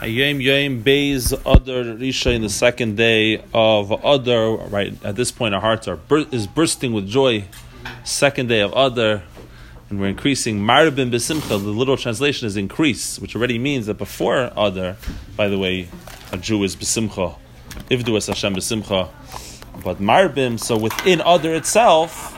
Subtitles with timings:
[0.00, 4.58] Hayom Yom Beis Adar Rishon in the second day of Adar.
[4.68, 5.98] Right at this point, our hearts are
[6.30, 7.44] is bursting with joy.
[8.04, 9.22] Second day of Adar,
[9.88, 11.48] and we're increasing Marabim Besimcha.
[11.48, 14.98] The literal translation is increase, which already means that before Adar,
[15.34, 15.88] by the way,
[16.30, 17.38] a Jew is Besimcha,
[17.90, 19.08] Ivdu es Hashem Besimcha.
[19.82, 22.34] But Marbim, so within Adar itself,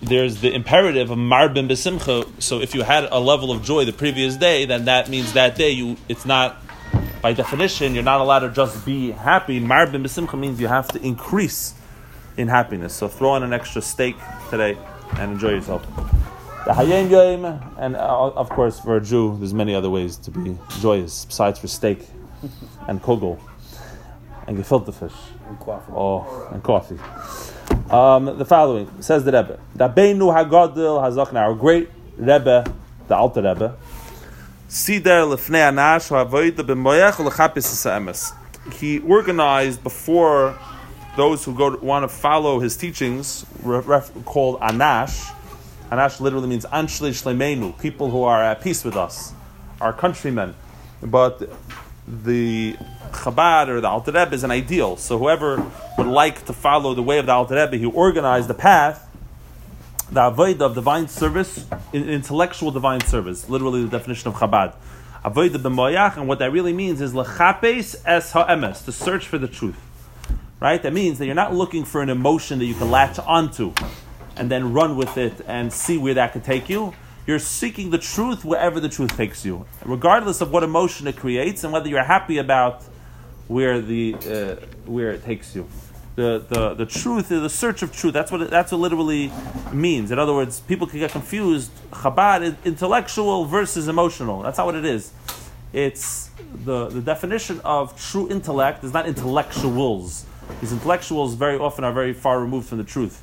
[0.00, 2.26] there's the imperative of marbim besimcha.
[2.42, 5.54] So if you had a level of joy the previous day, then that means that
[5.56, 6.61] day you it's not
[7.22, 9.60] by definition you're not allowed to just be happy.
[9.60, 11.74] Marbim besimcha means you have to increase
[12.36, 12.92] in happiness.
[12.94, 14.16] So throw in an extra steak
[14.50, 14.76] today
[15.18, 15.86] and enjoy yourself.
[16.64, 20.30] The Hayom Yom, and uh, of course for a Jew, there's many other ways to
[20.30, 22.06] be joyous besides for steak
[22.88, 23.40] and kugel
[24.46, 25.12] and gefilte fish.
[25.48, 25.92] And coffee.
[25.94, 26.98] Oh, and coffee.
[27.90, 32.64] Um, the following says the Rebbe: Dabeinu Hagadol Hazakna, our great Rebbe,
[33.08, 33.76] the Alter Rebbe,
[38.72, 40.58] He organized before
[41.14, 43.44] those who go want to follow his teachings,
[44.24, 45.30] called Anash.
[45.90, 49.34] Anash literally means Anshli Shleimenu, people who are at peace with us,
[49.78, 50.54] our countrymen.
[51.02, 51.52] But
[52.08, 52.74] the
[53.10, 54.96] Chabad or the Alter Rebbe is an ideal.
[54.96, 58.54] So whoever would like to follow the way of the Alter Rebbe, he organized the
[58.54, 59.06] path,
[60.12, 64.74] the avodah of divine service, in intellectual divine service, literally the definition of Chabad.
[65.24, 69.48] Avodah b'moyach, and what that really means is lechapes es ha'emes, to search for the
[69.48, 69.78] truth.
[70.60, 70.82] Right?
[70.82, 73.72] That means that you're not looking for an emotion that you can latch onto
[74.36, 76.92] and then run with it and see where that could take you.
[77.26, 81.64] You're seeking the truth wherever the truth takes you, regardless of what emotion it creates
[81.64, 82.82] and whether you're happy about
[83.48, 85.66] where the uh, where it takes you.
[86.14, 88.12] The, the, the truth, is the search of truth.
[88.12, 89.32] That's what it, that's what literally
[89.72, 90.10] means.
[90.10, 91.70] In other words, people can get confused.
[91.90, 94.42] Chabad is intellectual versus emotional.
[94.42, 95.12] That's not what it is.
[95.72, 96.28] It's
[96.64, 100.26] the the definition of true intellect is not intellectuals.
[100.60, 103.22] These intellectuals very often are very far removed from the truth.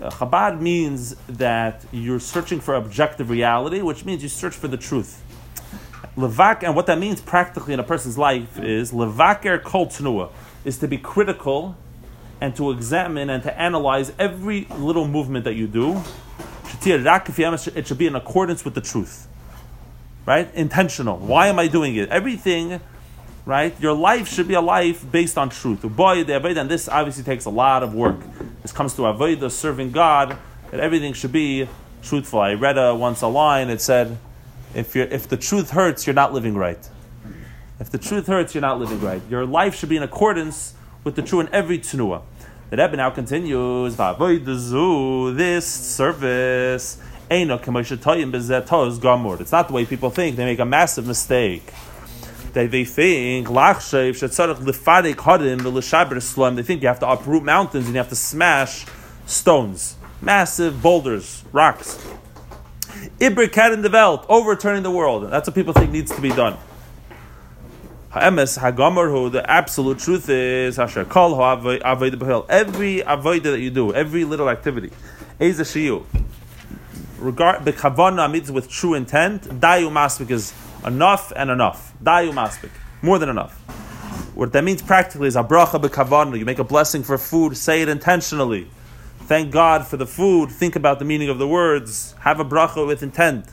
[0.00, 4.78] Uh, Chabad means that you're searching for objective reality, which means you search for the
[4.78, 5.22] truth.
[6.16, 9.90] Levak, and what that means practically in a person's life is levaker kol
[10.64, 11.76] is to be critical
[12.44, 16.02] and to examine and to analyze every little movement that you do.
[16.86, 19.26] It should be in accordance with the truth,
[20.26, 20.54] right?
[20.54, 21.16] Intentional.
[21.16, 22.10] Why am I doing it?
[22.10, 22.80] Everything,
[23.46, 23.74] right?
[23.80, 25.80] Your life should be a life based on truth.
[25.80, 28.20] Boy, the and this obviously takes a lot of work.
[28.60, 30.36] This comes to avodah, serving God.
[30.70, 31.66] That everything should be
[32.02, 32.40] truthful.
[32.40, 33.70] I read a, once a line.
[33.70, 34.18] It said
[34.74, 36.90] if, you're, if the truth hurts, you're not living right.
[37.80, 39.22] If the truth hurts, you're not living right.
[39.30, 40.74] Your life should be in accordance
[41.04, 42.22] with the true in every tnua.
[42.74, 43.94] The Rebbe now continues,
[45.36, 46.98] this service,
[47.30, 50.34] it's not the way people think.
[50.34, 51.72] They make a massive mistake.
[52.52, 53.48] They, they think
[56.56, 58.86] they think you have to uproot mountains and you have to smash
[59.24, 62.04] stones, massive boulders, rocks.
[63.20, 63.90] Ibrikat in the
[64.28, 65.30] overturning the world.
[65.30, 66.58] That's what people think needs to be done.
[68.14, 72.46] Ha'emes hagamar the absolute truth is Hasher kol b'hil.
[72.48, 74.92] Every avodah that you do, every little activity,
[75.40, 76.04] eza shiyu.
[77.18, 79.42] Regard b'kavana means with true intent.
[79.58, 80.54] Dayu maspik is
[80.86, 81.92] enough and enough.
[82.04, 82.70] Dayu maspik,
[83.02, 83.56] more than enough.
[84.36, 86.38] What that means practically is abracha b'kavana.
[86.38, 88.68] You make a blessing for food, say it intentionally.
[89.22, 90.52] Thank God for the food.
[90.52, 92.14] Think about the meaning of the words.
[92.20, 93.46] Have a bracha with intent.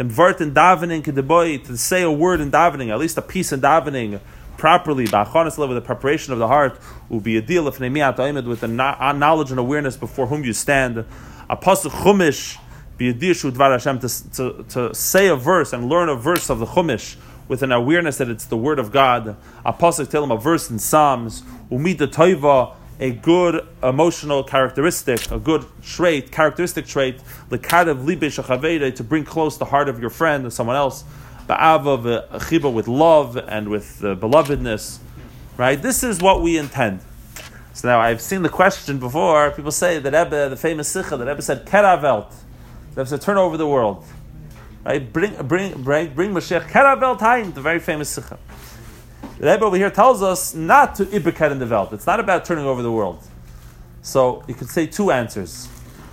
[0.00, 3.52] Then vart in davening kedeboy to say a word in davening, at least a piece
[3.52, 4.18] in davening
[4.56, 6.80] properly, ba'achonis with the preparation of the heart,
[7.10, 11.04] will be a deal of neimiyat with the knowledge and awareness before whom you stand.
[11.50, 12.56] A pasuk chumish
[12.96, 16.66] be a dvar Hashem to, to, say a verse and learn a verse of the
[16.66, 17.16] chumish
[17.46, 19.36] with an awareness that it's the word of God.
[19.66, 21.42] A pasuk tell him a verse in Psalms.
[21.70, 27.18] Umid the toiva a good emotional characteristic, a good trait, characteristic trait,
[27.48, 31.02] lekadav libe to bring close the heart of your friend or someone else,
[31.48, 34.98] ba'ava chiba with love and with uh, belovedness,
[35.56, 35.80] right?
[35.80, 37.00] This is what we intend.
[37.72, 39.50] So now I've seen the question before.
[39.52, 42.34] People say that Rebbe, the famous sikha, that Rebbe said keravelt,
[42.94, 44.04] that said turn over the world,
[44.84, 45.10] right?
[45.10, 48.38] Bring bring bring bring Mashiach keravelt the very famous sikha.
[49.40, 51.94] The Rebbe over here tells us not to ibriket and develop.
[51.94, 53.26] It's not about turning over the world.
[54.02, 55.66] So you could say two answers.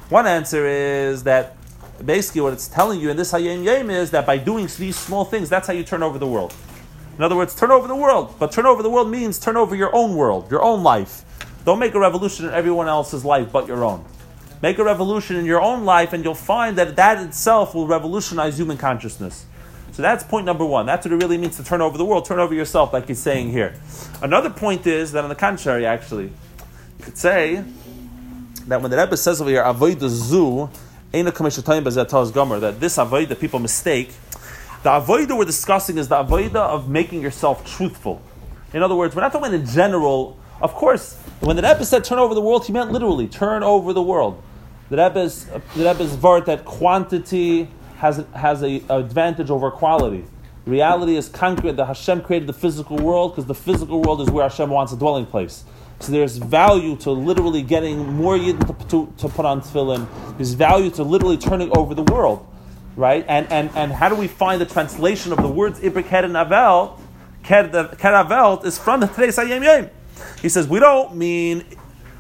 [0.08, 1.58] One answer is that
[2.06, 5.26] basically what it's telling you in this Hayom Yom is that by doing these small
[5.26, 6.56] things, that's how you turn over the world.
[7.18, 8.34] In other words, turn over the world.
[8.40, 11.26] But turn over the world means turn over your own world, your own life.
[11.66, 14.06] Don't make a revolution in everyone else's life but your own.
[14.62, 18.58] Make a revolution in your own life, and you'll find that that itself will revolutionize
[18.58, 19.46] human consciousness.
[19.92, 20.86] So that's point number one.
[20.86, 23.20] That's what it really means to turn over the world, turn over yourself, like he's
[23.20, 23.74] saying here.
[24.22, 27.64] Another point is that on the contrary, actually, you could say
[28.68, 30.70] that when the Rebbe says over here, avoid the zoo,
[31.14, 34.12] ain't a commission time gomer, that this avoid that people mistake,
[34.84, 38.22] the avoid we're discussing is the avoid of making yourself truthful.
[38.74, 40.38] In other words, we're not talking in general.
[40.62, 43.94] Of course, when the Rebbe said turn over the world, he meant literally turn over
[43.94, 44.44] the world.
[44.90, 50.26] The Rebbe's, the Rebbe's vart that quantity has, has a advantage over quality.
[50.66, 54.44] Reality is concrete that Hashem created the physical world because the physical world is where
[54.44, 55.64] Hashem wants a dwelling place.
[56.00, 60.08] So there's value to literally getting more yid to, to, to, put on tefillin.
[60.38, 62.46] There's value to literally turning over the world,
[62.96, 63.26] right?
[63.28, 67.00] And and and how do we find the translation of the words Ibrik and Avel?
[67.44, 69.90] Ker is from the today's Hayom Yom.
[70.42, 71.64] He says we don't mean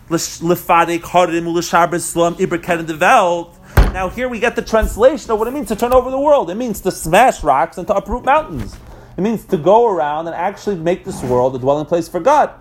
[0.09, 3.53] lefadik harim u'l'sharber slum and Avel.
[3.97, 6.51] Now here we get the translation of what it means to turn over the world.
[6.51, 8.77] It means to smash rocks and to uproot mountains.
[9.17, 12.53] It means to go around and actually make this world a dwelling place for God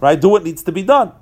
[0.00, 0.20] right?
[0.20, 1.12] Do what needs to be done.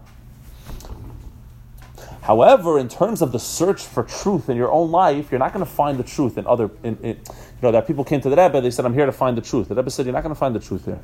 [2.22, 5.64] However, in terms of the search for truth in your own life, you're not going
[5.64, 6.70] to find the truth in other.
[6.82, 9.12] In, in, you know that people came to the Rebbe, they said, "I'm here to
[9.12, 10.98] find the truth." The Rebbe said, "You're not going to find the truth here.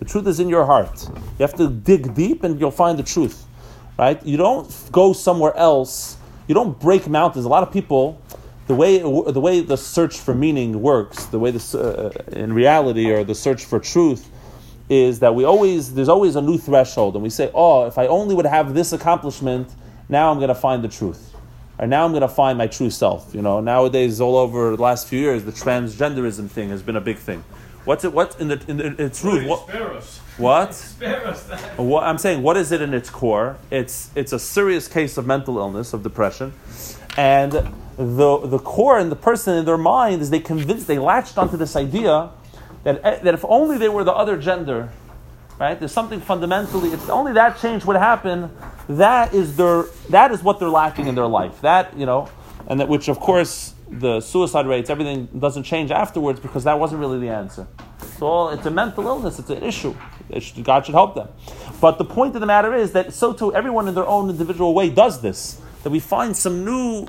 [0.00, 1.08] The truth is in your heart.
[1.38, 3.46] You have to dig deep, and you'll find the truth."
[3.96, 4.20] Right?
[4.26, 6.16] You don't go somewhere else.
[6.46, 7.44] You don't break mountains.
[7.44, 8.20] A lot of people,
[8.66, 13.10] the way the way the search for meaning works, the way this uh, in reality
[13.10, 14.30] or the search for truth
[14.88, 18.06] is that we always there's always a new threshold, and we say, "Oh, if I
[18.06, 19.68] only would have this accomplishment,
[20.08, 21.30] now I'm going to find the truth."
[21.78, 23.34] Or now I'm going to find my true self.
[23.34, 27.00] You know, nowadays, all over the last few years, the transgenderism thing has been a
[27.00, 27.42] big thing.
[27.84, 28.12] What's it?
[28.12, 29.46] What's in the in the, its root?
[29.46, 29.68] What?
[30.38, 30.74] What?
[31.76, 32.04] what?
[32.04, 33.56] I'm saying, what is it in its core?
[33.70, 36.52] It's it's a serious case of mental illness, of depression,
[37.16, 37.52] and
[37.96, 41.56] the the core and the person in their mind is they convinced they latched onto
[41.56, 42.30] this idea
[42.84, 44.90] that, eh, that if only they were the other gender,
[45.58, 45.78] right?
[45.78, 48.50] There's something fundamentally, if only that change would happen,
[48.88, 51.60] that is their, that is what they're lacking in their life.
[51.62, 52.28] That, you know,
[52.66, 57.00] and that which of course the suicide rates, everything doesn't change afterwards because that wasn't
[57.00, 57.66] really the answer.
[58.18, 59.94] So it's a mental illness, it's an issue.
[60.38, 61.28] Should, God should help them.
[61.80, 64.74] But the point of the matter is that so too everyone in their own individual
[64.74, 65.60] way does this.
[65.82, 67.06] That we find some new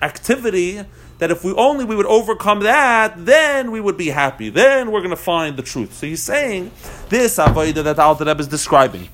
[0.00, 0.82] activity
[1.18, 4.48] that if we only we would overcome that, then we would be happy.
[4.48, 5.94] Then we're going to find the truth.
[5.94, 6.72] So he's saying
[7.08, 9.08] this avodah that Al Rebbe is describing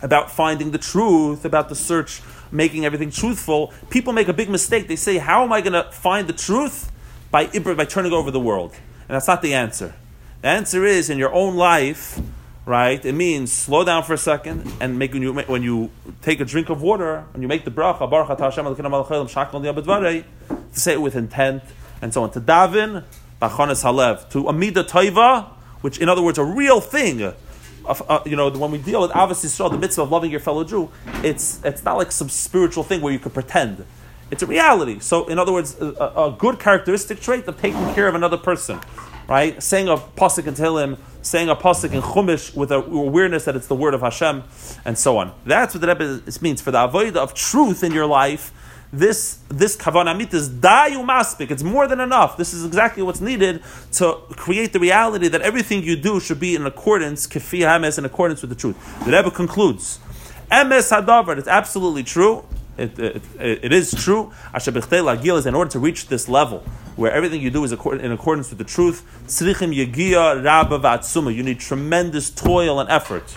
[0.00, 3.72] about finding the truth, about the search, making everything truthful.
[3.90, 4.88] People make a big mistake.
[4.88, 6.90] They say, "How am I going to find the truth?"
[7.30, 8.72] By by turning over the world,
[9.08, 9.94] and that's not the answer.
[10.42, 12.20] The answer is in your own life
[12.66, 13.04] right?
[13.04, 15.90] It means slow down for a second and make when you when you
[16.22, 20.24] take a drink of water and you make the bracha Hashem to
[20.72, 21.62] say it with intent
[22.02, 22.30] and so on.
[22.32, 23.04] To daven
[23.40, 25.48] halev to amida toiva,
[25.82, 27.32] which in other words a real thing.
[27.86, 30.64] Uh, you know, when we deal with Ahavas Yisrael, the mitzvah of loving your fellow
[30.64, 30.90] Jew,
[31.22, 33.84] it's it's not like some spiritual thing where you could pretend.
[34.30, 35.00] It's a reality.
[35.00, 38.80] So, in other words, a, a good characteristic trait of taking care of another person,
[39.28, 39.62] right?
[39.62, 43.66] Saying a pasuk in Tehillim, saying a pasuk in Chumash with a awareness that it's
[43.66, 44.42] the word of Hashem,
[44.84, 45.32] and so on.
[45.44, 48.52] That's what the Rebbe means for the avoid of truth in your life.
[48.96, 51.50] This this kavanamit is dayu maspik.
[51.50, 52.36] It's more than enough.
[52.36, 53.62] This is exactly what's needed
[53.92, 58.04] to create the reality that everything you do should be in accordance kefi hames in
[58.04, 58.76] accordance with the truth.
[59.04, 59.98] The Rebbe concludes,
[60.50, 61.36] emes hadavar.
[61.38, 62.44] It's absolutely true.
[62.76, 64.32] It, it, it is true.
[64.54, 66.60] is in order to reach this level
[66.96, 69.04] where everything you do is in accordance with the truth.
[71.36, 73.36] You need tremendous toil and effort.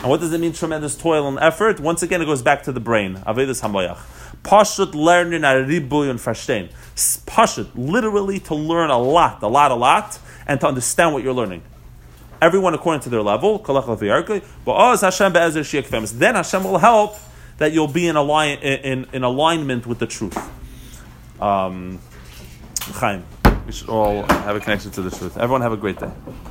[0.00, 1.78] And what does it mean, tremendous toil and effort?
[1.78, 3.16] Once again, it goes back to the brain.
[3.18, 4.00] Avedis hamayach.
[4.42, 6.68] Pashut lernen aribuyon verstehen.
[7.26, 11.32] Pashut, literally to learn a lot, a lot, a lot, and to understand what you're
[11.32, 11.62] learning.
[12.40, 13.58] Everyone according to their level.
[13.58, 14.96] But.
[16.18, 17.16] Then Hashem will help
[17.58, 20.36] that you'll be in, align, in, in alignment with the truth.
[21.40, 22.00] Um,
[22.94, 23.24] Chaim,
[23.66, 25.36] we should all have a connection to the truth.
[25.36, 26.10] Everyone have a great day.